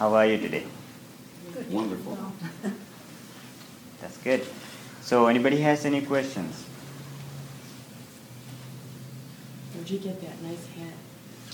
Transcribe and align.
How 0.00 0.14
are 0.14 0.24
you 0.24 0.38
today? 0.38 0.64
Good. 1.52 1.70
Wonderful. 1.70 2.16
That's 4.00 4.16
good. 4.16 4.46
So, 5.02 5.26
anybody 5.26 5.60
has 5.60 5.84
any 5.84 6.00
questions? 6.00 6.64
Where'd 9.74 9.90
you 9.90 9.98
get 9.98 10.18
that 10.22 10.40
nice 10.42 10.66
hat? 10.72 10.94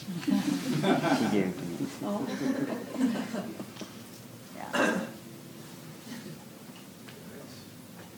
She 1.19 1.24
gave 1.37 1.46
it 1.48 1.59
to 1.59 1.64
me. 1.64 1.88
Oh. 2.04 2.22
Yeah. 4.56 5.01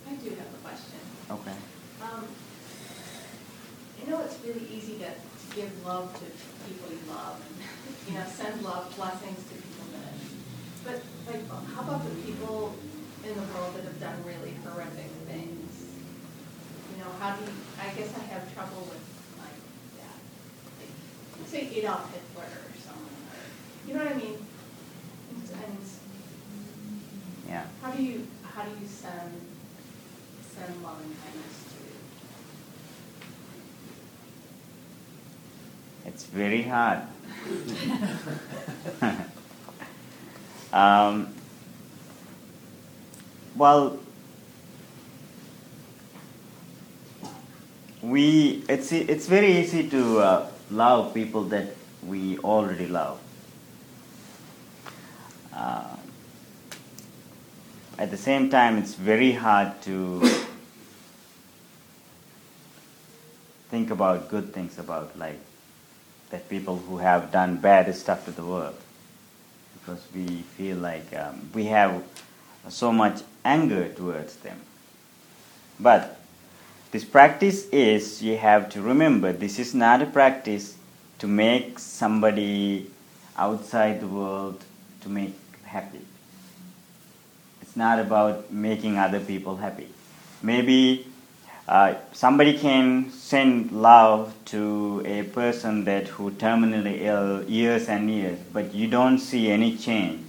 I 0.06 0.12
do 0.12 0.28
have 0.28 0.52
a 0.52 0.60
question. 0.62 1.00
Okay. 1.30 1.56
Um, 2.02 2.26
I 3.96 4.10
know 4.10 4.20
it's 4.20 4.36
really 4.44 4.66
easy 4.76 4.98
to 4.98 5.06
to 5.48 5.56
give 5.56 5.86
love 5.86 6.12
to 6.14 6.24
people 6.68 6.90
you 6.90 6.98
love, 7.08 7.40
and, 7.40 7.56
you 8.08 8.14
know, 8.18 8.26
send 8.28 8.62
love, 8.62 8.94
blessings 8.96 9.42
to 9.48 9.54
people 9.54 9.86
that, 9.92 10.14
but 10.84 11.02
like, 11.26 11.44
how 11.78 11.84
about 11.84 12.02
the 12.04 12.10
people 12.22 12.74
in 13.22 13.34
the 13.36 13.42
world 13.54 13.72
that 13.76 13.84
have 13.84 14.00
done 14.00 14.16
really 14.26 14.52
horrific 14.64 15.06
things? 15.28 15.86
You 16.90 17.04
know, 17.04 17.10
how 17.20 17.36
do 17.36 17.44
you, 17.44 17.50
I 17.80 17.90
guess 17.94 18.12
I 18.18 18.22
have 18.34 18.52
trouble 18.52 18.80
with 18.90 18.98
like 19.38 19.54
that. 20.02 20.18
Like, 21.38 21.48
Say 21.48 21.70
Adolf 21.78 22.12
Hitler 22.12 22.46
or 22.50 22.74
someone, 22.82 23.14
or, 23.30 23.38
you 23.86 23.94
know 23.94 24.02
what 24.04 24.12
I 24.12 24.16
mean? 24.16 24.34
And- 25.30 25.50
And 25.62 25.78
Yeah. 27.48 27.64
how 27.80 27.92
do 27.92 28.02
you, 28.02 28.26
how 28.42 28.64
do 28.64 28.70
you 28.70 28.86
send, 28.88 29.40
send 30.52 30.82
love 30.82 30.98
and 31.00 31.14
kindness 31.22 31.64
to? 36.02 36.08
It's 36.08 36.24
very 36.24 36.62
hard. 36.62 37.02
um, 40.72 41.37
well, 43.58 43.98
we 48.00 48.64
it's 48.68 48.92
it's 48.92 49.26
very 49.26 49.58
easy 49.58 49.88
to 49.90 50.18
uh, 50.20 50.50
love 50.70 51.12
people 51.12 51.42
that 51.44 51.74
we 52.06 52.38
already 52.38 52.86
love. 52.86 53.18
Uh, 55.52 55.96
at 57.98 58.12
the 58.12 58.16
same 58.16 58.48
time, 58.48 58.78
it's 58.78 58.94
very 58.94 59.32
hard 59.32 59.82
to 59.82 60.20
think 63.70 63.90
about 63.90 64.30
good 64.30 64.54
things 64.54 64.78
about 64.78 65.18
like 65.18 65.40
that 66.30 66.48
people 66.48 66.76
who 66.76 66.98
have 66.98 67.32
done 67.32 67.56
bad 67.56 67.92
stuff 67.94 68.24
to 68.24 68.30
the 68.30 68.44
world 68.44 68.76
because 69.74 70.06
we 70.14 70.26
feel 70.56 70.76
like 70.76 71.12
um, 71.16 71.50
we 71.54 71.64
have 71.64 72.02
so 72.68 72.92
much 72.92 73.22
anger 73.54 73.88
towards 73.88 74.36
them. 74.36 74.58
But 75.80 76.20
this 76.92 77.04
practice 77.04 77.66
is 77.70 78.22
you 78.22 78.36
have 78.36 78.68
to 78.70 78.82
remember 78.82 79.32
this 79.32 79.58
is 79.58 79.74
not 79.74 80.02
a 80.02 80.06
practice 80.06 80.76
to 81.20 81.26
make 81.26 81.78
somebody 81.78 82.90
outside 83.36 84.00
the 84.00 84.06
world 84.06 84.62
to 85.02 85.08
make 85.08 85.34
happy. 85.64 86.04
It's 87.62 87.76
not 87.76 87.98
about 87.98 88.52
making 88.52 88.98
other 88.98 89.20
people 89.20 89.56
happy. 89.56 89.88
Maybe 90.42 91.06
uh, 91.68 91.94
somebody 92.12 92.56
can 92.58 93.10
send 93.10 93.72
love 93.72 94.34
to 94.46 95.02
a 95.04 95.22
person 95.24 95.84
that 95.84 96.08
who 96.08 96.30
terminally 96.30 97.02
ill 97.02 97.44
years 97.44 97.88
and 97.88 98.10
years, 98.10 98.38
but 98.52 98.74
you 98.74 98.88
don't 98.88 99.18
see 99.18 99.50
any 99.50 99.76
change, 99.76 100.24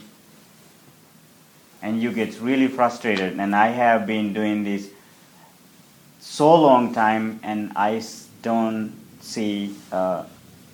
and 1.82 2.02
you 2.02 2.12
get 2.12 2.40
really 2.40 2.68
frustrated. 2.68 3.40
And 3.40 3.56
I 3.56 3.68
have 3.68 4.06
been 4.06 4.34
doing 4.34 4.64
this 4.64 4.90
so 6.20 6.54
long 6.60 6.94
time, 6.94 7.40
and 7.44 7.72
I 7.76 8.02
don't 8.42 8.94
see 9.22 9.76
uh, 9.92 10.26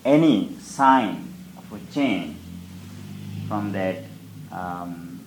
any 0.04 0.56
sign 0.60 1.34
of 1.58 1.72
a 1.74 1.94
change 1.94 2.38
from 3.48 3.72
that 3.74 4.04
um, 4.52 5.20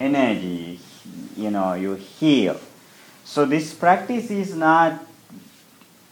energy. 0.00 0.80
You 1.36 1.50
know, 1.50 1.74
you 1.74 1.94
heal. 1.94 2.60
So 3.24 3.44
this 3.44 3.74
practice 3.74 4.30
is 4.30 4.54
not 4.54 5.04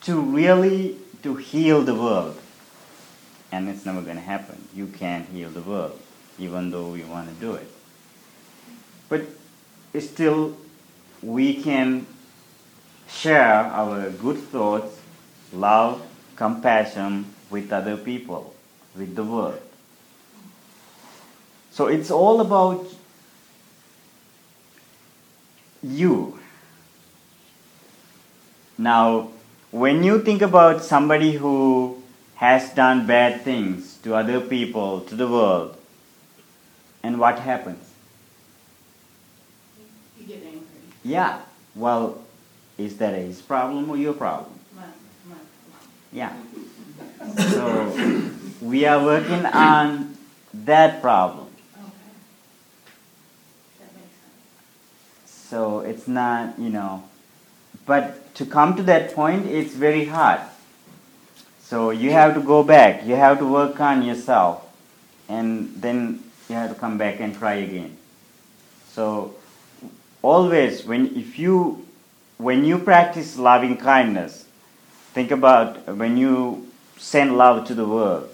to 0.03 0.21
really 0.21 0.99
to 1.23 1.37
heal 1.37 1.83
the 1.83 1.95
world. 1.95 2.39
And 3.51 3.69
it's 3.69 3.85
never 3.85 4.01
going 4.01 4.17
to 4.17 4.23
happen. 4.23 4.67
You 4.75 4.87
can't 4.87 5.29
heal 5.29 5.51
the 5.51 5.61
world, 5.61 5.99
even 6.39 6.71
though 6.71 6.95
you 6.95 7.07
want 7.07 7.29
to 7.29 7.35
do 7.35 7.55
it. 7.55 7.71
But 9.09 9.23
still, 10.01 10.57
we 11.23 11.63
can 11.63 12.07
share 13.09 13.67
our 13.67 14.11
good 14.11 14.39
thoughts, 14.39 14.99
love, 15.53 16.03
compassion 16.37 17.27
with 17.51 17.73
other 17.73 17.97
people, 17.97 18.55
with 18.97 19.15
the 19.15 19.25
world. 19.25 19.61
So 21.71 21.87
it's 21.87 22.11
all 22.11 22.41
about 22.41 22.87
you. 25.83 26.39
Now, 28.79 29.29
when 29.71 30.03
you 30.03 30.21
think 30.21 30.43
about 30.43 30.83
somebody 30.83 31.33
who 31.33 32.03
has 32.37 32.71
done 32.75 33.07
bad 33.07 33.43
things 33.43 33.99
to 34.03 34.15
other 34.15 34.41
people, 34.41 35.01
to 35.03 35.15
the 35.15 35.29
world, 35.29 35.77
and 37.03 37.19
what 37.19 37.39
happens? 37.39 37.91
You 40.19 40.27
get 40.27 40.43
angry. 40.45 40.61
Yeah, 41.05 41.41
well, 41.75 42.23
is 42.79 42.97
that 42.99 43.15
his 43.15 43.41
problem 43.41 43.91
or 43.91 43.97
your 43.97 44.13
problem? 44.13 44.59
Yeah. 46.13 46.33
So, 47.37 48.31
we 48.61 48.85
are 48.85 49.03
working 49.03 49.47
on 49.47 50.17
that 50.55 51.01
problem. 51.01 51.49
So, 55.27 55.81
it's 55.81 56.07
not, 56.07 56.59
you 56.59 56.71
know, 56.71 57.05
but 57.87 58.35
to 58.37 58.47
come 58.47 58.77
to 58.77 58.83
that 58.85 59.15
point, 59.15 59.47
it's 59.47 59.75
very 59.75 60.07
hard. 60.07 60.41
So 61.73 61.91
you 61.91 62.11
have 62.11 62.35
to 62.35 62.43
go 62.43 62.63
back. 62.63 63.07
You 63.07 63.17
have 63.17 63.39
to 63.39 63.47
work 63.47 63.81
on 63.81 64.03
yourself, 64.03 64.63
and 65.29 65.73
then 65.81 66.23
you 66.49 66.55
have 66.55 66.69
to 66.69 66.79
come 66.79 66.99
back 66.99 67.19
and 67.21 67.35
try 67.35 67.55
again. 67.55 67.97
So 68.93 69.35
always, 70.23 70.85
when 70.85 71.17
if 71.17 71.39
you 71.39 71.87
when 72.39 72.65
you 72.65 72.79
practice 72.79 73.39
loving 73.39 73.77
kindness, 73.77 74.47
think 75.13 75.31
about 75.31 75.87
when 75.97 76.17
you 76.17 76.67
send 76.97 77.37
love 77.37 77.67
to 77.67 77.75
the 77.75 77.87
world, 77.87 78.29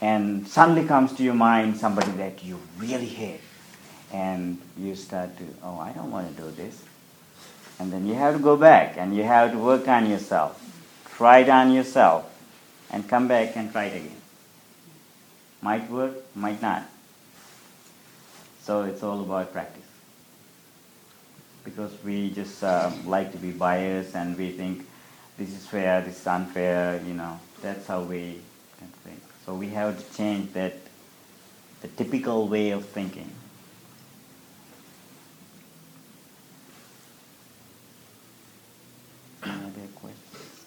and 0.00 0.46
suddenly 0.46 0.86
comes 0.86 1.12
to 1.14 1.22
your 1.22 1.34
mind 1.34 1.76
somebody 1.76 2.10
that 2.12 2.44
you 2.44 2.58
really 2.78 3.06
hate, 3.06 3.40
and 4.12 4.58
you 4.78 4.94
start 4.94 5.36
to, 5.38 5.44
oh, 5.64 5.78
I 5.78 5.92
don't 5.92 6.10
want 6.10 6.34
to 6.34 6.42
do 6.42 6.50
this. 6.50 6.84
And 7.78 7.92
then 7.92 8.06
you 8.06 8.14
have 8.14 8.36
to 8.36 8.40
go 8.40 8.56
back 8.56 8.96
and 8.96 9.16
you 9.16 9.24
have 9.24 9.50
to 9.52 9.58
work 9.58 9.88
on 9.88 10.08
yourself. 10.08 10.60
Try 11.16 11.38
it 11.38 11.48
on 11.48 11.72
yourself 11.72 12.30
and 12.90 13.08
come 13.08 13.26
back 13.26 13.56
and 13.56 13.72
try 13.72 13.86
it 13.86 13.96
again. 13.96 14.20
Might 15.60 15.90
work, 15.90 16.14
might 16.36 16.62
not. 16.62 16.84
So 18.62 18.82
it's 18.82 19.02
all 19.02 19.20
about 19.20 19.52
practice. 19.52 19.91
Because 21.64 21.92
we 22.04 22.30
just 22.30 22.62
uh, 22.64 22.90
like 23.04 23.32
to 23.32 23.38
be 23.38 23.52
biased 23.52 24.16
and 24.16 24.36
we 24.36 24.50
think 24.50 24.86
this 25.38 25.50
is 25.50 25.66
fair, 25.66 26.00
this 26.00 26.20
is 26.20 26.26
unfair, 26.26 27.00
you 27.06 27.14
know, 27.14 27.38
that's 27.60 27.86
how 27.86 28.02
we 28.02 28.40
think. 29.04 29.22
So 29.46 29.54
we 29.54 29.68
have 29.68 29.96
to 29.98 30.16
change 30.16 30.52
that, 30.52 30.74
the 31.80 31.88
typical 31.88 32.48
way 32.48 32.70
of 32.70 32.84
thinking. 32.86 33.30
Any 39.44 39.54
other 39.54 39.88
questions? 39.94 40.64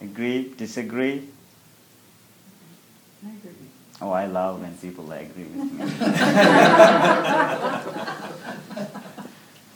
Agree? 0.00 0.54
Disagree? 0.56 1.28
Oh, 4.00 4.10
I 4.12 4.26
love 4.26 4.60
when 4.60 4.76
people 4.76 5.10
agree 5.10 5.44
with 5.44 5.72
me. 5.72 5.82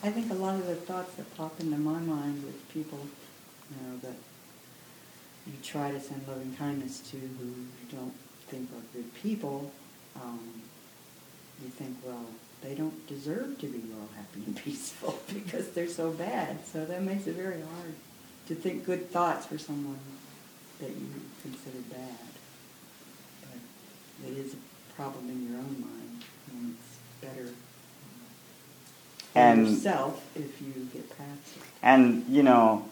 I 0.05 0.11
think 0.11 0.31
a 0.31 0.35
lot 0.35 0.55
of 0.55 0.67
the 0.67 0.77
thoughts 0.77 1.15
that 1.15 1.37
pop 1.37 1.59
into 1.61 1.77
my 1.79 1.99
mind 1.99 2.45
with 2.45 2.69
people, 2.73 3.01
you 3.71 3.77
know, 3.87 3.97
that 3.99 4.17
you 5.47 5.55
try 5.63 5.91
to 5.91 6.01
send 6.01 6.27
loving 6.29 6.55
kindness 6.57 7.01
to 7.11 7.17
who 7.17 7.47
you 7.47 7.87
don't 7.91 8.15
think 8.49 8.69
are 8.71 8.83
good 8.95 9.13
people, 9.15 9.73
um, 10.17 10.63
you 11.63 11.69
think, 11.69 11.97
well, 12.05 12.27
they 12.63 12.75
don't 12.75 13.07
deserve 13.09 13.59
to 13.59 13.67
be 13.67 13.83
well, 13.91 14.09
happy, 14.17 14.45
and 14.47 14.57
peaceful 14.65 15.19
because 15.33 15.71
they're 15.71 15.89
so 15.89 16.11
bad. 16.11 16.65
So 16.67 16.85
that 16.85 17.03
makes 17.03 17.27
it 17.27 17.35
very 17.35 17.61
hard 17.61 17.95
to 18.49 18.55
think 18.55 18.85
good 18.85 19.11
thoughts 19.11 19.47
for 19.47 19.59
someone 19.59 19.99
that 20.81 20.91
you 20.91 21.09
consider 21.43 21.79
bad. 21.91 22.19
Problem 24.97 25.29
in 25.31 25.51
your 25.51 25.59
own 25.59 25.81
mind, 25.81 26.25
and 26.53 26.75
it's 26.77 26.99
better 27.21 27.49
for 29.33 29.39
And- 29.39 29.69
yourself 29.69 30.23
if 30.37 30.61
you 30.61 30.89
get 30.93 31.09
past 31.17 31.57
it. 31.57 31.63
And 31.83 32.25
you 32.29 32.43
know, 32.43 32.89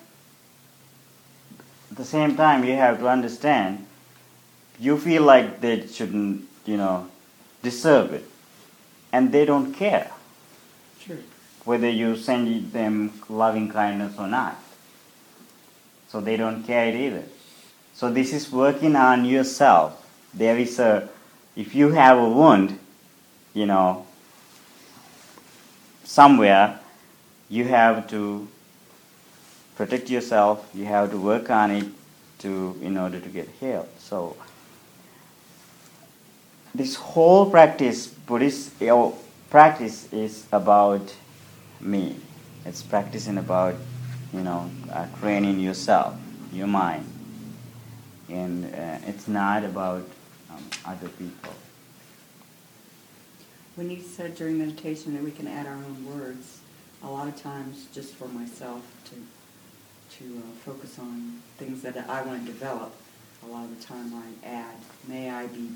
at 1.90 1.96
the 1.96 2.04
same 2.04 2.36
time, 2.36 2.64
you 2.64 2.74
have 2.74 2.98
to 3.00 3.08
understand. 3.08 3.86
You 4.78 4.98
feel 4.98 5.22
like 5.22 5.60
they 5.60 5.86
shouldn't, 5.86 6.48
you 6.64 6.76
know, 6.76 7.08
deserve 7.62 8.12
it, 8.14 8.24
and 9.12 9.30
they 9.30 9.44
don't 9.44 9.72
care 9.74 10.10
Sure. 10.98 11.18
whether 11.64 11.88
you 11.88 12.16
send 12.16 12.72
them 12.72 13.12
loving 13.28 13.70
kindness 13.70 14.18
or 14.18 14.26
not. 14.26 14.56
So 16.08 16.20
they 16.20 16.36
don't 16.36 16.64
care 16.64 16.88
it 16.88 16.94
either. 16.96 17.24
So 17.94 18.10
this 18.10 18.32
is 18.32 18.50
working 18.50 18.96
on 18.96 19.24
yourself. 19.26 19.99
There 20.34 20.58
is 20.58 20.78
a, 20.78 21.08
if 21.56 21.74
you 21.74 21.90
have 21.90 22.18
a 22.18 22.28
wound, 22.28 22.78
you 23.54 23.66
know, 23.66 24.06
somewhere, 26.04 26.78
you 27.48 27.64
have 27.64 28.08
to 28.10 28.48
protect 29.76 30.10
yourself. 30.10 30.68
You 30.74 30.84
have 30.86 31.10
to 31.10 31.18
work 31.18 31.50
on 31.50 31.70
it 31.70 31.86
to 32.40 32.78
in 32.82 32.96
order 32.96 33.18
to 33.20 33.28
get 33.28 33.48
healed. 33.60 33.88
So 33.98 34.36
this 36.74 36.94
whole 36.94 37.50
practice, 37.50 38.06
Buddhist 38.06 38.80
you 38.80 39.14
practice, 39.50 40.12
is 40.12 40.46
about 40.52 41.14
me. 41.80 42.16
It's 42.64 42.82
practicing 42.82 43.38
about, 43.38 43.74
you 44.32 44.42
know, 44.42 44.70
uh, 44.92 45.06
training 45.20 45.60
yourself, 45.60 46.14
your 46.52 46.66
mind, 46.66 47.06
and 48.28 48.66
uh, 48.66 48.98
it's 49.06 49.26
not 49.26 49.64
about 49.64 50.04
um, 50.50 50.64
other 50.86 51.08
people. 51.08 51.52
When 53.76 53.90
you 53.90 54.00
said 54.02 54.34
during 54.34 54.58
meditation 54.58 55.14
that 55.14 55.22
we 55.22 55.30
can 55.30 55.46
add 55.46 55.66
our 55.66 55.74
own 55.74 56.06
words, 56.18 56.58
a 57.02 57.08
lot 57.10 57.28
of 57.28 57.40
times 57.40 57.86
just 57.94 58.14
for 58.14 58.28
myself 58.28 58.82
to 59.06 59.14
to 60.18 60.24
uh, 60.38 60.40
focus 60.64 60.98
on 60.98 61.40
things 61.56 61.82
that 61.82 61.96
I 62.08 62.22
want 62.22 62.44
to 62.44 62.52
develop, 62.52 62.92
a 63.44 63.46
lot 63.46 63.64
of 63.64 63.78
the 63.78 63.84
time 63.84 64.12
I 64.12 64.46
add, 64.46 64.74
may 65.06 65.30
I 65.30 65.46
be 65.46 65.70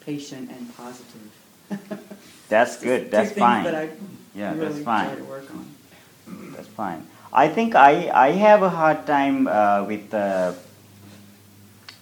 patient 0.00 0.48
and 0.50 0.74
positive. 0.76 1.30
That's 2.48 2.80
good. 2.80 3.10
That's 3.10 3.32
fine. 3.32 3.64
that 3.64 3.74
I 3.74 3.90
Yeah, 4.34 4.54
really 4.54 4.68
that's 4.68 4.84
fine. 4.84 5.06
try 5.08 5.16
to 5.16 5.24
work 5.24 5.50
on. 5.50 6.54
That's 6.54 6.68
fine. 6.68 7.06
I 7.32 7.48
think 7.48 7.74
I, 7.74 8.08
I 8.10 8.30
have 8.30 8.62
a 8.62 8.70
hard 8.70 9.06
time 9.06 9.46
uh, 9.48 9.84
with 9.84 10.14
uh, 10.14 10.52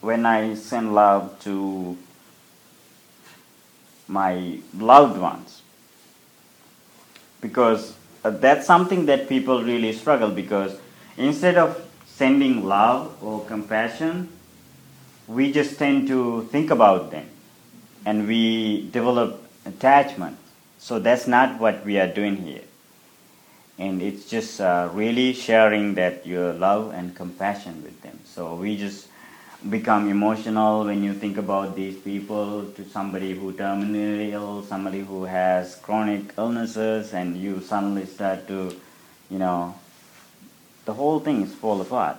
when 0.01 0.27
I 0.27 0.55
send 0.55 0.95
love 0.95 1.39
to 1.41 1.97
my 4.09 4.59
loved 4.77 5.21
ones 5.21 5.63
because 7.41 7.95
uh, 8.25 8.31
that's 8.31 8.67
something 8.67 9.07
that 9.07 9.29
people 9.29 9.63
really 9.63 9.93
struggle 9.93 10.31
because 10.31 10.79
instead 11.17 11.57
of 11.57 11.85
sending 12.07 12.65
love 12.65 13.23
or 13.23 13.45
compassion, 13.47 14.29
we 15.27 15.53
just 15.53 15.79
tend 15.79 16.09
to 16.09 16.43
think 16.53 16.71
about 16.71 17.11
them 17.11 17.29
and 18.05 18.29
we 18.29 18.89
develop 18.91 19.43
attachment. 19.65 20.37
So 20.79 20.99
that's 20.99 21.27
not 21.27 21.61
what 21.61 21.85
we 21.85 21.99
are 21.99 22.07
doing 22.07 22.37
here 22.37 22.63
and 23.79 24.01
it's 24.01 24.29
just 24.29 24.61
uh, 24.61 24.89
really 24.93 25.33
sharing 25.33 25.95
that 25.95 26.27
your 26.27 26.53
love 26.55 26.93
and 26.95 27.15
compassion 27.15 27.83
with 27.83 28.01
them. 28.03 28.19
So 28.25 28.55
we 28.55 28.77
just 28.77 29.09
become 29.71 30.09
emotional 30.09 30.85
when 30.85 31.03
you 31.03 31.13
think 31.15 31.39
about 31.39 31.75
these 31.75 31.97
people 31.97 32.67
to 32.77 32.85
somebody 32.89 33.35
who 33.35 33.53
terminally 33.53 34.31
ill, 34.31 34.63
somebody 34.63 35.01
who 35.01 35.25
has 35.25 35.77
chronic 35.77 36.35
illnesses, 36.39 37.13
and 37.13 37.37
you 37.37 37.61
suddenly 37.61 38.07
start 38.07 38.47
to, 38.49 38.77
you 39.31 39.39
know, 39.39 39.75
the 40.85 40.93
whole 40.93 41.21
thing 41.21 41.43
is 41.43 41.55
fall 41.55 41.81
apart. 41.81 42.17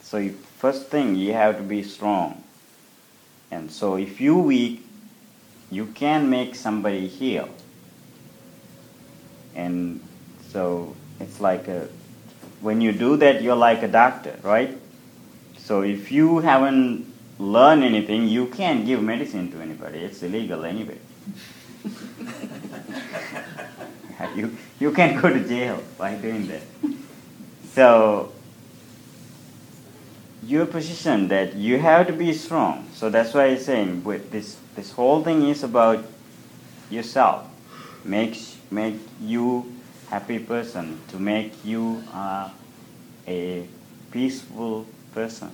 So 0.00 0.18
you, 0.18 0.32
first 0.58 0.88
thing 0.88 1.16
you 1.16 1.32
have 1.32 1.56
to 1.56 1.62
be 1.62 1.82
strong, 1.82 2.44
and 3.50 3.70
so 3.70 3.96
if 3.96 4.20
you 4.20 4.36
weak, 4.38 4.86
you 5.70 5.86
can 5.86 6.30
make 6.30 6.54
somebody 6.54 7.08
heal, 7.08 7.48
and 9.54 10.00
so 10.50 10.94
it's 11.18 11.40
like 11.40 11.66
a, 11.66 11.88
when 12.60 12.80
you 12.80 12.92
do 12.92 13.16
that, 13.16 13.42
you're 13.42 13.56
like 13.56 13.82
a 13.82 13.88
doctor, 13.88 14.38
right? 14.42 14.78
So 15.66 15.82
if 15.82 16.12
you 16.12 16.38
haven't 16.38 17.12
learned 17.40 17.82
anything, 17.82 18.28
you 18.28 18.46
can't 18.46 18.86
give 18.86 19.02
medicine 19.02 19.50
to 19.50 19.60
anybody. 19.60 19.98
It's 19.98 20.22
illegal 20.22 20.64
anyway. 20.64 20.98
you 24.36 24.56
you 24.78 24.92
can 24.92 25.20
go 25.20 25.28
to 25.28 25.42
jail 25.42 25.82
by 25.98 26.14
doing 26.14 26.46
that. 26.46 26.62
So 27.74 28.30
your 30.44 30.66
position 30.66 31.26
that 31.34 31.56
you 31.56 31.80
have 31.80 32.06
to 32.06 32.12
be 32.12 32.32
strong. 32.32 32.86
So 32.94 33.10
that's 33.10 33.34
why 33.34 33.46
I'm 33.46 33.58
saying 33.58 34.04
with 34.04 34.30
this 34.30 34.58
this 34.76 34.92
whole 34.92 35.24
thing 35.24 35.48
is 35.48 35.64
about 35.64 36.04
yourself. 36.90 37.44
Makes 38.04 38.54
make 38.70 39.00
you 39.20 39.74
happy 40.10 40.38
person 40.38 41.00
to 41.08 41.18
make 41.18 41.50
you 41.64 42.04
uh, 42.14 42.50
a 43.26 43.66
peaceful 44.12 44.86
person. 45.16 45.50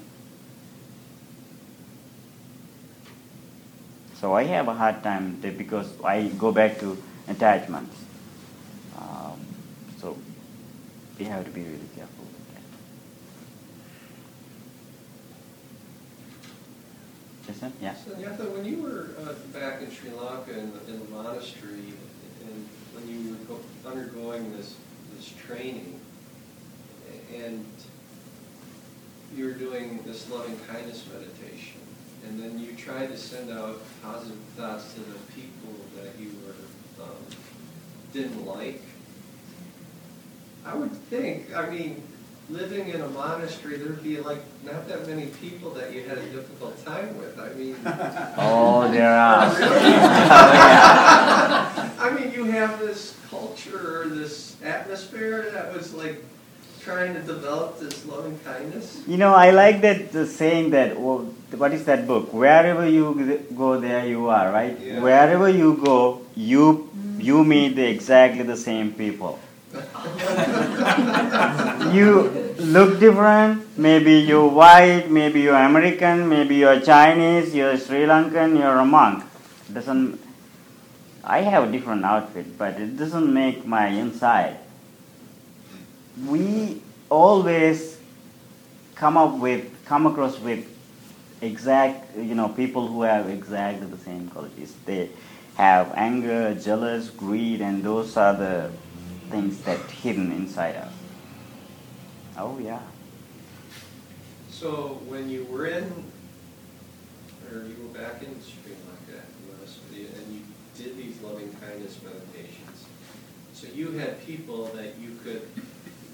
So 4.18 4.34
I 4.34 4.42
have 4.42 4.66
a 4.66 4.74
hard 4.74 5.02
time 5.04 5.38
because 5.40 5.88
I 6.04 6.26
go 6.36 6.50
back 6.50 6.80
to 6.80 6.98
attachments. 7.28 7.96
Um, 8.98 9.38
so 10.00 10.18
we 11.16 11.26
have 11.26 11.44
to 11.44 11.50
be 11.52 11.62
really 11.62 11.90
careful 11.94 12.24
with 12.34 12.46
that. 12.54 12.66
Listen, 17.46 17.72
yeah. 17.80 17.94
So 17.94 18.10
Yatha, 18.14 18.50
when 18.50 18.64
you 18.64 18.82
were 18.82 19.10
uh, 19.22 19.34
back 19.56 19.80
in 19.82 19.92
Sri 19.92 20.10
Lanka 20.10 20.58
in 20.58 20.72
the, 20.74 20.80
in 20.92 20.98
the 20.98 21.08
monastery, 21.14 21.94
and 22.46 22.68
when 22.94 23.06
you 23.08 23.36
were 23.48 23.90
undergoing 23.90 24.56
this 24.56 24.74
this 25.14 25.32
training, 25.46 26.00
and 27.32 27.64
you 29.42 29.48
were 29.48 29.54
doing 29.54 29.98
this 30.06 30.30
loving 30.30 30.56
kindness 30.68 31.04
meditation, 31.12 31.80
and 32.24 32.40
then 32.40 32.60
you 32.60 32.76
tried 32.76 33.08
to 33.08 33.18
send 33.18 33.50
out 33.50 33.80
positive 34.00 34.38
thoughts 34.56 34.94
to 34.94 35.00
the 35.00 35.18
people 35.34 35.74
that 35.96 36.16
you 36.16 36.30
were 36.46 36.54
um, 37.04 37.16
didn't 38.12 38.46
like. 38.46 38.80
I 40.64 40.76
would 40.76 40.92
think, 40.92 41.52
I 41.56 41.68
mean, 41.68 42.04
living 42.50 42.90
in 42.90 43.00
a 43.00 43.08
monastery, 43.08 43.78
there'd 43.78 44.00
be 44.04 44.20
like 44.20 44.38
not 44.64 44.86
that 44.86 45.08
many 45.08 45.26
people 45.26 45.70
that 45.70 45.92
you 45.92 46.04
had 46.04 46.18
a 46.18 46.28
difficult 46.30 46.84
time 46.84 47.18
with. 47.18 47.36
I 47.40 47.52
mean. 47.54 47.74
Oh, 48.38 48.88
there 48.92 49.12
are. 49.12 49.52
Yeah. 49.60 50.88
I 51.98 52.10
mean, 52.10 52.32
you 52.32 52.44
have 52.44 52.78
this 52.78 53.16
culture 53.28 54.08
this 54.08 54.56
atmosphere 54.62 55.50
that 55.50 55.72
was 55.74 55.92
like 55.94 56.24
trying 56.82 57.14
to 57.14 57.22
develop 57.22 57.78
this 57.78 58.04
loving 58.06 58.38
kindness. 58.40 59.02
You 59.06 59.16
know, 59.16 59.34
I 59.34 59.50
like 59.50 59.80
that 59.82 60.10
the 60.12 60.26
saying 60.26 60.70
that 60.70 60.96
oh, 60.96 61.24
what 61.56 61.72
is 61.72 61.84
that 61.84 62.06
book? 62.06 62.32
Wherever 62.32 62.88
you 62.88 63.46
go, 63.56 63.78
there 63.78 64.06
you 64.06 64.28
are, 64.28 64.50
right? 64.50 64.78
Yeah. 64.80 65.00
Wherever 65.00 65.48
you 65.48 65.76
go, 65.84 66.22
you 66.34 66.90
mm. 66.96 67.22
you 67.22 67.44
meet 67.44 67.76
the, 67.76 67.86
exactly 67.86 68.42
the 68.42 68.56
same 68.56 68.92
people. 68.92 69.38
you 71.96 72.28
look 72.58 73.00
different. 73.00 73.78
Maybe 73.78 74.20
you're 74.20 74.48
white, 74.48 75.08
maybe 75.08 75.40
you're 75.40 75.56
American, 75.56 76.28
maybe 76.28 76.56
you're 76.56 76.80
Chinese, 76.80 77.54
you're 77.54 77.78
Sri 77.78 78.04
Lankan, 78.04 78.58
you're 78.58 78.78
a 78.78 78.84
monk. 78.84 79.24
Doesn't 79.72 80.20
I 81.24 81.42
have 81.42 81.68
a 81.68 81.72
different 81.72 82.04
outfit, 82.04 82.58
but 82.58 82.80
it 82.80 82.98
doesn't 82.98 83.32
make 83.32 83.64
my 83.64 83.86
inside. 83.86 84.58
We 86.20 86.82
always 87.08 87.98
come 88.94 89.16
up 89.16 89.38
with 89.38 89.64
come 89.84 90.06
across 90.06 90.38
with 90.38 90.66
exact 91.40 92.16
you 92.16 92.34
know 92.34 92.48
people 92.48 92.86
who 92.86 93.02
have 93.02 93.28
exactly 93.28 93.86
the 93.86 93.98
same 93.98 94.28
qualities. 94.28 94.74
They 94.86 95.10
have 95.56 95.92
anger, 95.94 96.54
jealous, 96.54 97.10
greed, 97.10 97.60
and 97.60 97.82
those 97.82 98.16
are 98.16 98.34
the 98.34 98.70
things 99.30 99.60
that 99.62 99.80
hidden 99.90 100.32
inside 100.32 100.76
us. 100.76 100.92
Oh 102.38 102.58
yeah. 102.58 102.80
So 104.50 105.00
when 105.08 105.28
you 105.28 105.44
were 105.44 105.66
in, 105.66 105.84
or 107.50 107.64
you 107.64 107.76
were 107.82 107.98
back 107.98 108.22
in 108.22 108.40
Sri 108.40 108.72
Lanka, 108.86 109.26
monastery, 109.48 110.06
and 110.06 110.34
you 110.34 110.40
did 110.76 110.96
these 110.96 111.20
loving 111.20 111.52
kindness 111.60 111.98
meditations, 112.02 112.86
so 113.52 113.66
you 113.74 113.92
had 113.92 114.24
people 114.24 114.66
that 114.76 114.98
you 114.98 115.18
could, 115.22 115.42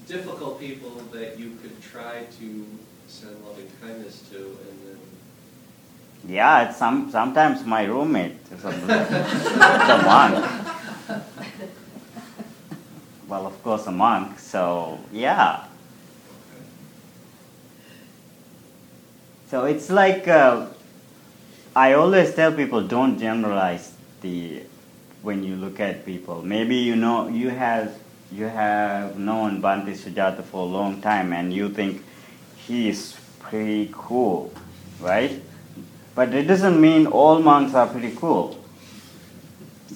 difficult 0.09 0.59
people 0.59 0.91
that 1.13 1.39
you 1.39 1.57
could 1.63 1.81
try 1.83 2.25
to 2.41 2.67
send 3.07 3.37
loving 3.45 3.71
kindness 3.81 4.23
to, 4.31 4.37
and 4.39 4.77
then 4.85 4.99
Yeah, 6.27 6.73
some 6.73 7.11
sometimes 7.11 7.65
my 7.65 7.85
roommate 7.85 8.41
is 8.51 8.65
a 8.65 8.73
monk. 10.05 10.35
Well, 13.29 13.47
of 13.47 13.63
course, 13.63 13.87
a 13.87 13.93
monk. 13.93 14.39
So 14.39 14.99
yeah. 15.13 15.65
So 19.51 19.65
it's 19.65 19.91
like 19.91 20.27
uh, 20.29 20.67
I 21.77 21.93
always 21.93 22.35
tell 22.35 22.53
people 22.53 22.83
don't 22.83 23.19
generalize 23.19 23.93
the 24.23 24.63
when 25.23 25.45
you 25.45 25.57
look 25.57 25.81
at 25.81 26.05
people. 26.05 26.43
Maybe 26.43 26.77
you 26.77 26.97
know 26.97 27.29
you 27.29 27.51
have 27.51 27.93
you 28.31 28.45
have 28.45 29.19
known 29.19 29.63
Bhante 29.63 29.95
Sujata 29.97 30.43
for 30.43 30.63
a 30.63 30.65
long 30.65 31.01
time 31.01 31.33
and 31.33 31.53
you 31.53 31.69
think 31.71 32.05
he 32.57 32.89
is 32.89 33.17
pretty 33.39 33.91
cool, 33.93 34.53
right? 35.01 35.43
But 36.15 36.35
it 36.35 36.43
doesn't 36.45 36.81
mean 36.81 37.07
all 37.07 37.39
monks 37.41 37.75
are 37.75 37.87
pretty 37.87 38.15
cool. 38.17 38.63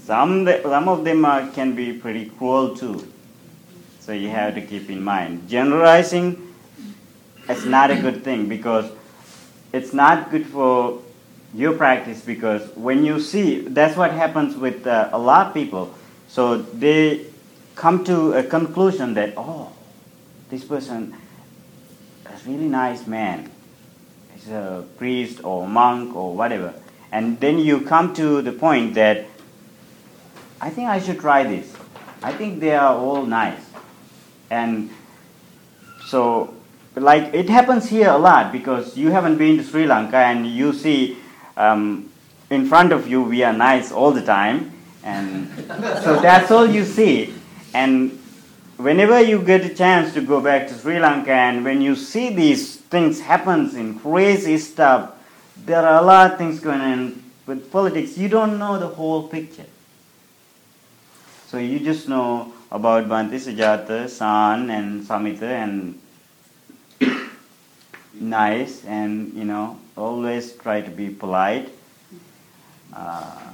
Some 0.05 0.49
some 0.63 0.89
of 0.89 1.05
them 1.05 1.25
are, 1.25 1.47
can 1.49 1.75
be 1.75 1.93
pretty 1.93 2.27
cruel 2.27 2.75
too. 2.77 3.07
So 4.01 4.13
you 4.13 4.31
have 4.31 4.55
to 4.55 4.63
keep 4.63 4.89
in 4.91 5.03
mind 5.03 5.49
generalizing 5.49 6.55
is 7.49 7.67
not 7.67 7.91
a 7.91 7.97
good 7.97 8.25
thing 8.25 8.49
because 8.49 8.91
it's 9.73 9.93
not 9.93 10.31
good 10.31 10.47
for 10.47 11.03
your 11.55 11.75
practice 11.75 12.23
because 12.23 12.75
when 12.77 13.05
you 13.05 13.21
see 13.21 13.61
that's 13.61 13.97
what 13.97 14.11
happens 14.11 14.57
with 14.57 14.87
uh, 14.87 15.11
a 15.13 15.19
lot 15.19 15.49
of 15.49 15.55
people 15.55 15.93
so 16.29 16.57
they 16.57 17.27
come 17.75 18.05
to 18.05 18.33
a 18.33 18.43
conclusion 18.43 19.15
that 19.15 19.35
oh 19.37 19.73
this 20.51 20.65
person 20.65 21.15
is 22.35 22.47
a 22.47 22.51
really 22.51 22.69
nice 22.69 23.07
man 23.07 23.51
he's 24.43 24.53
a 24.53 24.85
priest 24.99 25.45
or 25.45 25.67
monk 25.67 26.15
or 26.15 26.35
whatever. 26.35 26.75
And 27.11 27.39
then 27.41 27.59
you 27.59 27.83
come 27.83 28.15
to 28.15 28.43
the 28.43 28.53
point 28.53 28.95
that 28.95 29.27
i 30.61 30.71
think 30.71 30.89
i 30.89 31.01
should 31.01 31.21
try 31.21 31.43
this. 31.45 31.75
I 32.23 32.33
think 32.33 32.61
they 32.61 32.75
are 32.75 32.95
all 32.95 33.27
nice. 33.27 33.65
And 34.51 34.91
so 36.07 36.55
like 36.95 37.35
it 37.35 37.49
happens 37.49 37.89
here 37.89 38.11
a 38.11 38.19
lot 38.19 38.53
because 38.53 38.97
you 38.97 39.11
haven't 39.11 39.39
been 39.39 39.57
to 39.59 39.65
Sri 39.65 39.87
Lanka 39.87 40.19
and 40.19 40.47
you 40.47 40.73
see 40.73 41.17
um, 41.57 42.11
in 42.51 42.67
front 42.67 42.93
of 42.93 43.09
you 43.09 43.23
we 43.23 43.43
are 43.43 43.53
nice 43.53 43.93
all 43.93 44.13
the 44.13 44.23
time. 44.23 44.73
And 45.05 45.51
so 46.05 46.21
that's 46.21 46.51
all 46.51 46.67
you 46.67 46.85
see 46.85 47.35
and 47.75 48.11
whenever 48.77 49.21
you 49.21 49.43
get 49.43 49.65
a 49.65 49.75
chance 49.75 50.13
to 50.15 50.21
go 50.21 50.41
back 50.41 50.69
to 50.69 50.75
Sri 50.75 50.99
Lanka 50.99 51.33
and 51.33 51.65
when 51.65 51.81
you 51.81 51.97
see 51.97 52.35
these 52.35 52.77
things 52.77 53.21
happens 53.21 53.75
in 53.75 53.99
crazy 53.99 54.59
stuff 54.59 55.13
there 55.65 55.87
are 55.87 56.03
a 56.03 56.05
lot 56.05 56.33
of 56.33 56.39
things 56.39 56.61
going 56.61 56.81
on 56.81 57.23
with 57.47 57.71
politics. 57.71 58.17
You 58.17 58.29
don't 58.29 58.59
know 58.59 58.79
the 58.79 58.89
whole 58.89 59.29
picture. 59.29 59.67
So 61.47 61.59
you 61.59 61.79
just 61.79 62.09
know 62.09 62.53
about 62.71 63.09
Bhante 63.09 63.39
Sujata, 63.39 64.09
San 64.09 64.71
and 64.71 65.03
Samita 65.03 65.43
and 65.43 66.01
nice 68.15 68.85
and 68.85 69.33
you 69.35 69.45
know 69.45 69.79
always 69.97 70.53
try 70.53 70.81
to 70.81 70.91
be 70.91 71.11
polite. 71.11 71.69
Uh, 72.93 73.53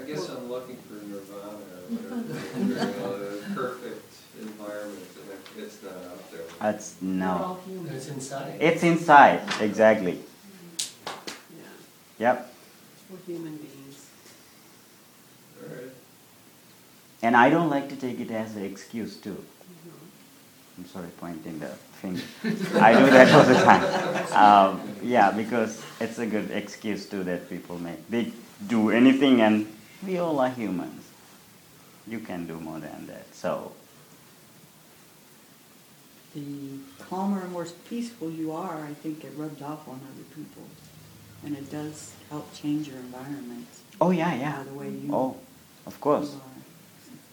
I 0.00 0.06
guess 0.06 0.28
I'm 0.30 0.48
looking 0.48 0.76
for 0.76 0.94
nirvana 0.94 1.58
or 1.58 1.90
whatever, 1.90 3.36
the 3.36 3.54
perfect 3.54 4.14
environment, 4.40 5.06
and 5.56 5.64
it's 5.64 5.82
not 5.82 5.92
out 5.92 6.30
there. 6.32 6.40
that's 6.60 6.94
We're 7.02 7.08
no 7.08 7.30
all 7.30 7.60
human. 7.66 7.92
It's 7.94 8.08
inside. 8.08 8.56
it's 8.60 8.82
inside 8.82 9.40
exactly 9.60 10.20
Yeah, 11.50 11.64
yep 12.18 12.52
we're 13.10 13.18
human 13.26 13.56
beings. 13.56 14.06
All 15.60 15.74
right. 15.74 15.90
and 17.22 17.36
i 17.36 17.50
don't 17.50 17.68
like 17.70 17.88
to 17.90 17.96
take 17.96 18.20
it 18.20 18.30
as 18.30 18.56
an 18.56 18.64
excuse 18.64 19.16
too 19.16 19.36
i'm 20.78 20.86
sorry 20.86 21.08
pointing 21.18 21.58
the 21.58 21.66
finger 22.00 22.22
i 22.80 22.92
do 22.94 23.10
that 23.10 23.28
all 23.34 23.44
the 23.44 23.54
time 23.54 23.84
um, 24.32 24.80
yeah 25.02 25.30
because 25.30 25.82
it's 26.00 26.18
a 26.18 26.26
good 26.26 26.50
excuse 26.52 27.06
too 27.06 27.22
that 27.24 27.50
people 27.50 27.76
make 27.78 28.08
they 28.08 28.32
do 28.68 28.90
anything 28.90 29.40
and 29.42 29.66
we 30.06 30.18
all 30.18 30.38
are 30.40 30.50
humans 30.50 31.04
you 32.06 32.18
can 32.20 32.46
do 32.46 32.58
more 32.58 32.78
than 32.80 33.06
that 33.06 33.26
so 33.34 33.72
The 36.34 36.78
calmer 37.08 37.40
and 37.42 37.52
more 37.52 37.66
peaceful 37.88 38.30
you 38.30 38.52
are, 38.52 38.86
I 38.86 38.94
think 39.02 39.24
it 39.24 39.32
rubs 39.36 39.60
off 39.62 39.88
on 39.88 39.98
other 40.10 40.26
people. 40.36 40.62
And 41.44 41.56
it 41.56 41.68
does 41.72 42.12
help 42.30 42.46
change 42.54 42.86
your 42.86 42.98
environment. 42.98 43.66
oh 44.00 44.12
yeah 44.12 44.34
yeah 44.34 44.56
By 44.58 44.62
the 44.70 44.74
way 44.74 44.88
you, 44.90 45.10
oh 45.12 45.36
of 45.86 46.00
course. 46.00 46.36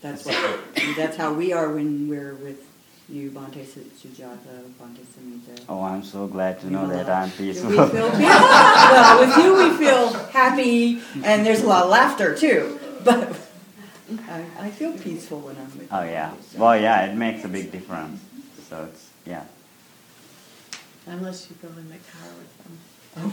That's 0.02 0.26
what, 0.26 0.60
that's 0.96 1.18
how 1.18 1.34
we 1.34 1.54
are 1.54 1.70
when 1.70 2.10
we're 2.10 2.36
with 2.36 2.60
you, 3.10 3.32
Bhante 3.32 3.64
Sujata, 3.66 4.64
Bhante 4.80 5.02
Samita. 5.14 5.60
Oh, 5.70 5.82
I'm 5.82 6.04
so 6.04 6.28
glad 6.28 6.60
to 6.62 6.70
know 6.70 6.88
that 6.88 7.10
I'm 7.10 7.32
We 7.40 7.46
peaceful. 7.48 7.72
feel 7.72 7.90
peaceful. 8.12 8.20
well, 8.20 9.20
with 9.20 9.38
you 9.38 9.56
we 9.56 9.70
feel 9.78 10.14
happy, 10.32 11.02
and 11.24 11.46
there's 11.46 11.62
a 11.64 11.68
lot 11.68 11.84
of 11.84 11.90
laughter 11.90 12.36
too. 12.36 12.80
But 13.04 13.30
I, 14.28 14.44
I 14.60 14.70
feel 14.72 14.92
peaceful 14.98 15.40
when 15.40 15.56
I'm 15.56 15.72
with 15.78 15.88
oh 15.92 16.02
you. 16.04 16.12
yeah. 16.12 16.32
so. 16.52 16.60
Well, 16.60 16.76
yeah, 16.80 17.06
it 17.06 17.16
makes 17.16 17.44
a 17.46 17.48
big 17.48 17.72
difference. 17.72 18.20
So 18.70 18.84
it's 18.92 19.10
yeah. 19.26 19.44
Unless 21.06 21.48
you 21.50 21.56
go 21.62 21.70
in 21.70 21.88
the 21.88 22.00
car 22.12 22.30
with 22.40 22.52
them. 22.64 22.78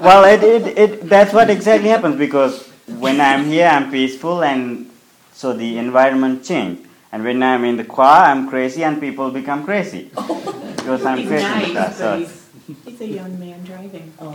Well, 0.00 0.24
it, 0.24 0.42
it, 0.42 0.78
it 0.78 1.08
that's 1.08 1.32
what 1.32 1.50
exactly 1.50 1.88
happens 1.88 2.16
because 2.16 2.66
when 2.98 3.20
I'm 3.20 3.44
here, 3.46 3.66
I'm 3.68 3.90
peaceful, 3.90 4.42
and 4.42 4.90
so 5.34 5.52
the 5.52 5.78
environment 5.78 6.44
changed. 6.44 6.82
And 7.12 7.22
when 7.22 7.42
I'm 7.42 7.64
in 7.64 7.76
the 7.76 7.84
car, 7.84 8.24
I'm 8.26 8.48
crazy, 8.48 8.82
and 8.82 8.98
people 9.00 9.30
become 9.30 9.64
crazy 9.64 10.10
because 10.14 11.04
I'm 11.04 11.26
crazy. 11.26 11.44
and 11.44 11.62
nice, 11.62 11.70
stuff, 11.70 11.86
but 11.88 11.94
so 11.96 12.18
he's, 12.18 12.48
he's 12.84 13.00
a 13.02 13.06
young 13.06 13.38
man 13.38 13.62
driving. 13.64 14.12
Oh. 14.20 14.32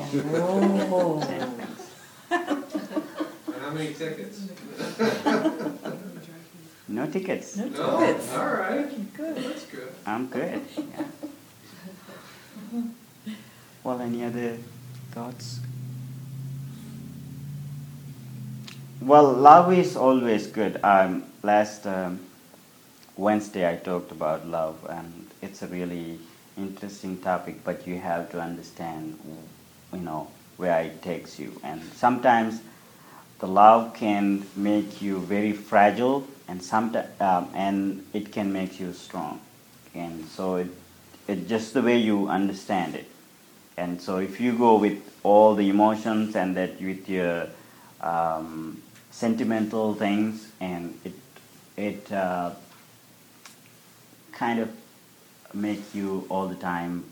How 2.29 3.71
many 3.75 3.93
tickets? 3.93 4.41
no 6.87 7.05
tickets. 7.07 7.57
No 7.57 7.65
No, 7.65 7.99
tickets. 7.99 8.33
all 8.33 8.45
right, 8.45 9.13
good, 9.13 9.35
that's 9.37 9.65
good. 9.65 9.89
I'm 10.05 10.27
good. 10.27 10.61
Yeah. 10.77 11.03
Well, 13.83 13.99
any 14.01 14.23
other 14.23 14.57
thoughts? 15.11 15.59
Well, 19.01 19.31
love 19.31 19.71
is 19.71 19.95
always 19.95 20.47
good. 20.47 20.77
Um, 20.83 21.23
last 21.41 21.87
um, 21.87 22.19
Wednesday 23.15 23.65
I 23.69 23.77
talked 23.77 24.11
about 24.11 24.45
love, 24.45 24.85
and 24.89 25.25
it's 25.41 25.61
a 25.61 25.67
really 25.67 26.19
interesting 26.57 27.17
topic. 27.21 27.63
But 27.63 27.87
you 27.87 27.97
have 27.97 28.29
to 28.31 28.41
understand, 28.41 29.17
you 29.93 29.99
know, 30.01 30.27
where 30.57 30.81
it 30.81 31.01
takes 31.01 31.39
you. 31.39 31.57
And 31.63 31.81
sometimes 31.93 32.59
the 33.39 33.47
love 33.47 33.93
can 33.93 34.45
make 34.57 35.01
you 35.01 35.19
very 35.19 35.53
fragile, 35.53 36.27
and 36.49 36.61
sometimes 36.61 37.07
um, 37.21 37.47
and 37.55 38.05
it 38.11 38.33
can 38.33 38.51
make 38.51 38.81
you 38.81 38.91
strong. 38.91 39.39
And 39.95 40.25
so 40.25 40.57
it, 40.57 40.67
it's 41.25 41.47
just 41.47 41.73
the 41.73 41.81
way 41.81 41.97
you 41.97 42.27
understand 42.27 42.95
it. 42.95 43.09
And 43.77 44.01
so 44.01 44.17
if 44.17 44.41
you 44.41 44.57
go 44.57 44.75
with 44.75 45.01
all 45.23 45.55
the 45.55 45.69
emotions 45.69 46.35
and 46.35 46.57
that 46.57 46.81
with 46.81 47.07
your 47.07 47.47
um, 48.01 48.81
sentimental 49.19 49.95
things, 49.95 50.47
and 50.61 50.97
it 51.03 51.13
it 51.75 52.09
uh, 52.11 52.51
kind 54.31 54.59
of 54.61 54.69
makes 55.53 55.93
you 55.93 56.25
all 56.29 56.47
the 56.47 56.55
time 56.55 57.03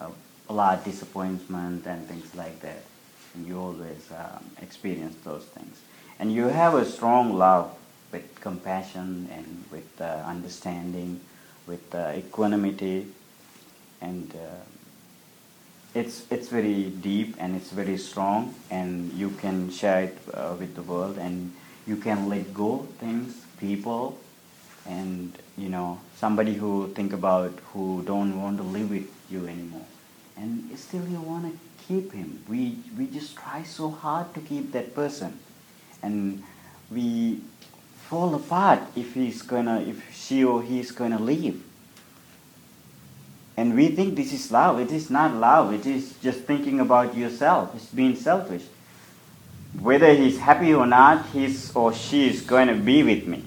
uh, 0.00 0.10
a 0.48 0.52
lot 0.52 0.78
of 0.78 0.84
disappointment 0.84 1.86
and 1.86 2.08
things 2.08 2.34
like 2.34 2.60
that. 2.60 2.82
And 3.34 3.46
you 3.46 3.60
always 3.60 4.10
um, 4.10 4.44
experience 4.60 5.14
those 5.22 5.44
things. 5.44 5.80
And 6.18 6.32
you 6.32 6.48
have 6.48 6.74
a 6.74 6.84
strong 6.84 7.38
love 7.38 7.72
with 8.10 8.40
compassion 8.40 9.28
and 9.30 9.64
with 9.70 10.00
uh, 10.00 10.24
understanding, 10.26 11.20
with 11.68 11.94
uh, 11.94 12.14
equanimity, 12.16 13.06
and 14.00 14.32
uh, 14.34 14.73
it's 15.94 16.26
it's 16.30 16.48
very 16.48 16.90
deep 16.90 17.36
and 17.38 17.54
it's 17.54 17.70
very 17.70 17.96
strong, 17.96 18.54
and 18.70 19.12
you 19.12 19.30
can 19.30 19.70
share 19.70 20.04
it 20.04 20.18
uh, 20.34 20.54
with 20.58 20.74
the 20.74 20.82
world, 20.82 21.18
and 21.18 21.52
you 21.86 21.96
can 21.96 22.28
let 22.28 22.52
go 22.52 22.86
things, 22.98 23.44
people, 23.60 24.18
and 24.86 25.32
you 25.56 25.68
know 25.68 26.00
somebody 26.16 26.54
who 26.54 26.88
think 26.94 27.12
about 27.12 27.52
who 27.72 28.02
don't 28.04 28.40
want 28.40 28.56
to 28.58 28.64
live 28.64 28.90
with 28.90 29.08
you 29.30 29.46
anymore, 29.46 29.86
and 30.36 30.76
still 30.78 31.06
you 31.08 31.20
want 31.20 31.44
to 31.46 31.58
keep 31.86 32.12
him. 32.12 32.42
We 32.48 32.78
we 32.98 33.06
just 33.06 33.36
try 33.36 33.62
so 33.62 33.90
hard 33.90 34.34
to 34.34 34.40
keep 34.40 34.72
that 34.72 34.94
person, 34.94 35.38
and 36.02 36.42
we 36.90 37.40
fall 38.08 38.34
apart 38.34 38.80
if 38.96 39.14
he's 39.14 39.42
gonna 39.42 39.80
if 39.80 40.12
she 40.12 40.44
or 40.44 40.62
he's 40.62 40.90
gonna 40.90 41.20
leave. 41.20 41.62
And 43.56 43.74
we 43.76 43.88
think 43.88 44.16
this 44.16 44.32
is 44.32 44.50
love. 44.50 44.80
It 44.80 44.90
is 44.90 45.10
not 45.10 45.34
love. 45.34 45.72
It 45.72 45.86
is 45.86 46.14
just 46.22 46.40
thinking 46.40 46.80
about 46.80 47.16
yourself. 47.16 47.74
It's 47.74 47.86
being 47.86 48.16
selfish. 48.16 48.64
Whether 49.80 50.14
he's 50.14 50.38
happy 50.38 50.74
or 50.74 50.86
not, 50.86 51.26
he's 51.26 51.74
or 51.74 51.92
she 51.94 52.28
is 52.28 52.40
going 52.42 52.68
to 52.68 52.74
be 52.74 53.02
with 53.02 53.26
me. 53.26 53.42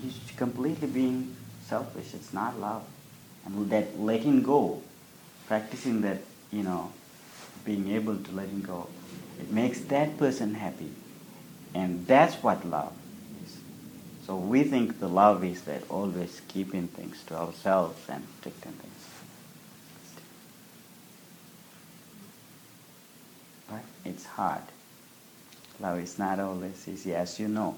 He's 0.00 0.18
completely 0.36 0.88
being 0.88 1.34
selfish. 1.66 2.14
It's 2.14 2.32
not 2.32 2.58
love. 2.58 2.84
And 3.44 3.70
that 3.70 3.98
letting 3.98 4.42
go, 4.42 4.82
practicing 5.46 6.00
that, 6.02 6.18
you 6.52 6.62
know, 6.62 6.92
being 7.64 7.90
able 7.90 8.16
to 8.16 8.32
letting 8.32 8.62
go, 8.62 8.88
it 9.40 9.50
makes 9.50 9.80
that 9.80 10.16
person 10.18 10.54
happy. 10.54 10.90
And 11.74 12.06
that's 12.06 12.34
what 12.36 12.64
love. 12.66 12.92
So 14.26 14.36
we 14.36 14.64
think 14.64 15.00
the 15.00 15.08
love 15.08 15.44
is 15.44 15.62
that 15.62 15.82
always 15.90 16.40
keeping 16.48 16.88
things 16.88 17.22
to 17.24 17.36
ourselves 17.36 18.00
and 18.08 18.26
protecting 18.40 18.72
things. 18.72 19.08
But 23.68 23.82
it's 24.04 24.24
hard. 24.24 24.62
Love 25.78 25.98
is 25.98 26.18
not 26.18 26.40
always 26.40 26.88
easy, 26.88 27.14
as 27.14 27.38
you 27.38 27.48
know. 27.48 27.76